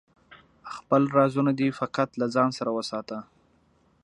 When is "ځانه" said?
2.35-2.53